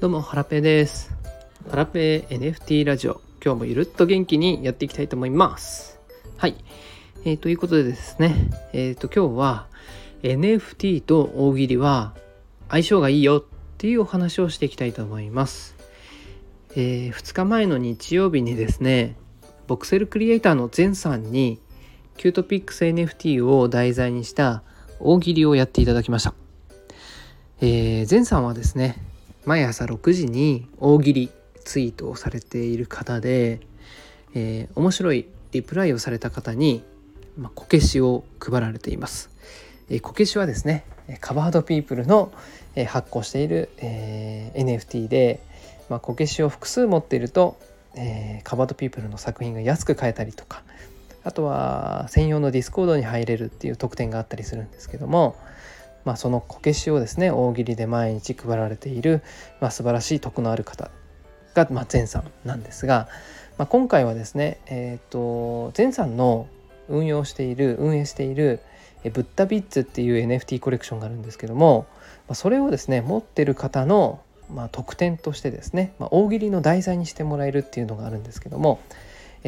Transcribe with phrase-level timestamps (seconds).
[0.00, 1.12] どうも、ハラペです。
[1.68, 3.20] ハラペ NFT ラジオ。
[3.44, 6.00] 今日もゆるっと元気にやっていきたいと思います。
[6.38, 6.56] はい。
[7.26, 9.66] えー、ということでですね、えっ、ー、と、今日は
[10.22, 12.14] NFT と大喜利は
[12.70, 13.44] 相性がいいよっ
[13.76, 15.76] ていうお話をしていきたいと思います。
[16.76, 19.16] えー、2日前の日曜日にですね、
[19.66, 21.60] ボクセルクリエイターのゼンさんに
[22.16, 24.62] キュートピックス NFT を題材にした
[24.98, 26.32] 大喜利をやっていただきました。
[27.60, 29.09] えー、ゼンさんはですね、
[29.44, 31.30] 毎朝6時に大喜利
[31.64, 33.60] ツイートをされている方で、
[34.34, 36.82] えー、面白いリプライをされた方に、
[37.38, 39.30] まあ、こけしを配られています。
[39.88, 40.84] えー、こけしはですね
[41.20, 42.32] カバードピープルの、
[42.74, 45.40] えー、発行している、えー、NFT で、
[45.88, 47.58] まあ、こけしを複数持っていると、
[47.96, 50.62] えー、カバードピープルの作品が安く買えたりとか
[51.24, 55.36] あとは専用のディスコードに入れるっていう特典があったりするんですけども、
[56.04, 59.22] まあ、そのこけしをですね大喜利で毎日配られている、
[59.60, 60.90] まあ、素晴らしい徳のある方
[61.54, 63.08] が、まあ、前さんなんですが、
[63.58, 66.46] まあ、今回はですね、えーと、前さんの
[66.88, 68.60] 運用している運営している
[69.04, 71.86] ブッダビッツっていう NFT コレクションがあるんですけども、
[72.28, 74.20] まあ、それをですね持ってる方の、
[74.52, 78.80] まあ、特典としてですね、まあ、大喜利の題材にしてもらえるっていうのがあるんですけども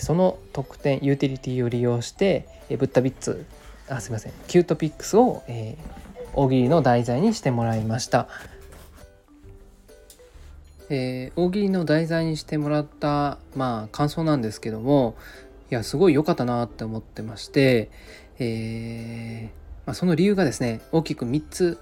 [0.00, 3.46] その特典ユーティリティを利用してブッダビッツ
[3.88, 6.05] あすいませんキュートピックスを、えー、
[6.36, 8.28] 大喜利の題材にしてもらいました。
[10.88, 15.16] えー、大喜利の題材にしてもらったまあ感想なんですけども
[15.68, 17.90] いやすごい良かったなって思ってまして、
[18.38, 21.78] えーまあ、その理由がですね大きく3つ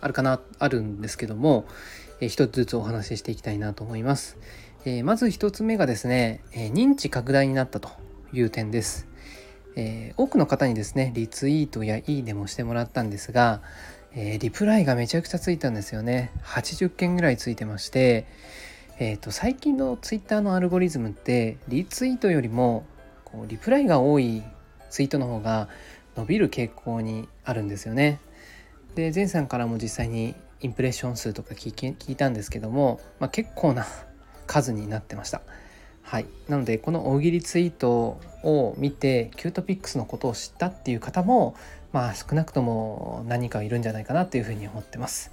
[0.00, 1.64] あるかなあるんですけども、
[2.20, 4.36] えー、1つずつお話ししていきたいなと思います。
[4.86, 7.90] えー、まず1つ目がですね、え、認知拡大になったと
[8.32, 9.09] いう点です。
[9.76, 13.62] えー、多くの方にですねリツイートやいいねもしてもらったんですが、
[14.12, 16.32] えー、リプライがめちゃくちゃついたんですよね。
[16.44, 18.26] 80件ぐらいついてまして、
[18.98, 22.84] えーと、最近のツイッターのアルゴリズムってリツイートよりも
[23.24, 24.42] こうリプライが多い
[24.90, 25.68] ツイートの方が
[26.16, 28.20] 伸びる傾向にあるんですよね。
[28.94, 33.86] で前さんからも実際にインプレッション数とか聞聞いたんですけども、まあ、結構な
[34.46, 35.42] 数になってました。
[36.02, 41.54] はい、なのでこの大喜利ツイートを見てキュートピックスのことを知ったっていう方も
[41.92, 45.30] まあ少なくとも何かいるんじゃないかなというふうに思ってます。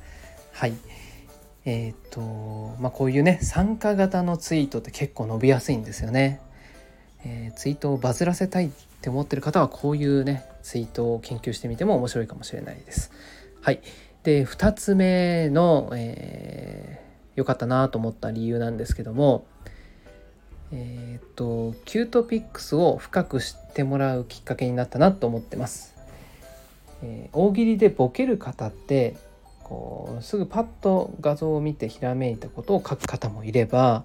[0.53, 0.73] はい
[1.65, 2.21] えーと
[2.79, 6.39] まあ、こういうね参加型のツイートって結構伸びやすいんですよね。
[7.25, 8.69] えー、ツイートをバズらせたいっ
[9.01, 13.11] て思ってる方はこういうねツイートを研究してみても面白いかもしれないです。
[13.61, 13.81] はい、
[14.23, 19.45] で2つ目の良、えー、かったなと思った理由なんですけども
[20.71, 25.95] えっ、とキュートピックスを深く知ってもらうきっかけになったなと思ってます。
[27.03, 29.15] えー、大喜利でボケる方って
[29.63, 34.03] こうすぐパッと画像を見てひらめいたことを書く方もいれば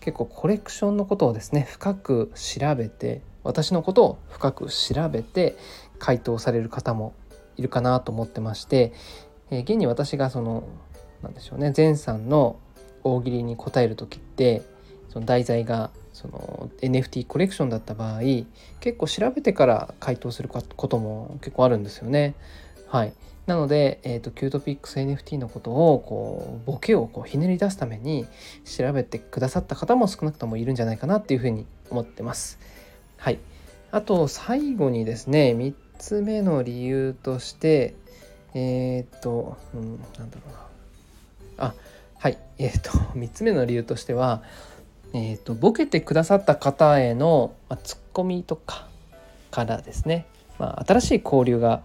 [0.00, 5.56] 結構コレクションのことをですね深く調べて私のことを深く調べて
[5.98, 7.14] 回答される方も
[7.56, 8.92] いるかなと思ってまして、
[9.50, 10.64] えー、現に私がその
[11.22, 12.58] なんでしょうねゼンさんの
[13.02, 14.62] 大喜利に答える時って
[15.10, 18.20] その題材がその NFT コレクションだった場合
[18.80, 22.34] 結構調べてから回答することも結構あるんですよね。
[22.88, 23.14] はい、
[23.46, 28.26] なので、えーと、キュートピックス NFT のことをこうボケをこうひねり出すために
[28.64, 32.58] 調べてくださった方も少なくともいるんじゃないかなっていうふうに思ってます。
[33.16, 33.38] はい、
[33.92, 37.94] あと最後にですね3つ目の理由として
[38.52, 41.74] えっ、ー、と、うん、なんだろうなあ
[42.18, 44.42] はいえっ、ー、と3つ目の理由としては
[45.12, 48.86] えーと、ボケてくださった方への、まあ、ツッコミとか
[49.50, 50.26] からですね、
[50.58, 51.82] まあ、新しい交流が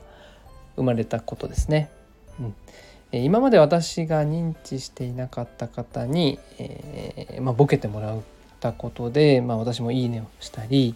[0.76, 1.90] 生まれたことですね。
[2.40, 2.56] うん
[3.12, 8.20] え今まで私が認知していなかった方に、えー、まあ、ボケてもらっ
[8.60, 10.96] たことで、まあ、私も「いいね」をしたり、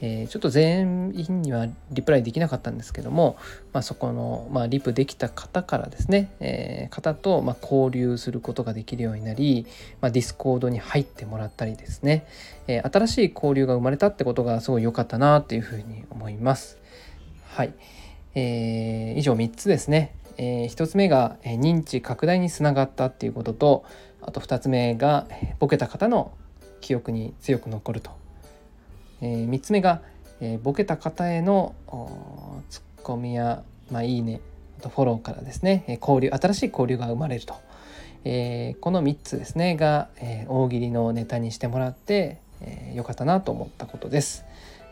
[0.00, 3.36] えー、ちょっと全員にはリプライできなかったんですけども、
[3.72, 9.66] まあ、そこの、まあ、リプできた方からですね、えー、方と、ま交流することができるようになり、
[10.00, 12.26] まあ、 Discord に入ってもらったりですね、
[12.66, 16.78] えー、新しい交流が生まれたってことがすごい良かったなっていうふうに思います。
[17.46, 17.74] はい、
[18.34, 20.14] えー、以上3つですね。
[20.36, 23.84] え、1つ目が、認知拡大につながったっていうことと
[24.22, 25.26] あと2つ目が
[25.58, 26.32] ボケた方の
[26.80, 28.10] 記憶に強く残ると
[29.20, 30.02] えー、3つ目が、
[30.40, 31.74] えー、ボケた方への
[32.70, 34.40] ツッコミや、まあ、いいね
[34.78, 37.54] あとフォローからですね、交流新しい交流が生まれると、
[38.24, 44.44] え、この3つですねが、え、大喜利のネタにしてもらって、えー、よかったなと思ったことです。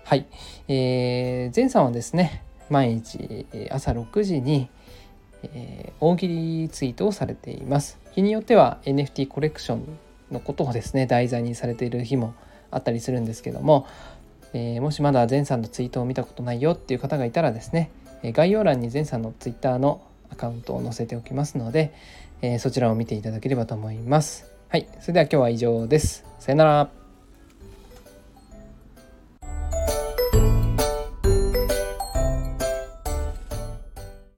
[0.05, 0.27] はい、
[0.69, 4.69] えー、前さんはですね毎日朝6時に
[5.53, 7.99] えー、大喜利ツイートをされています。
[8.13, 9.99] 日によっては NFT コレクション
[10.31, 12.35] のことをですね題材にされている日も
[12.71, 13.87] あったりするんですけども、
[14.57, 17.91] えー、もしまだ前さんのツイートを見たことないよっていう方がいたらですね
[18.23, 21.93] え概要欄に前さんのツイッターのアカウントを載せておきますので、
[22.43, 24.51] え、そちらを見ていただければと思います。
[24.69, 26.25] はい、それでは今日は以上です。
[26.39, 26.96] さよなら。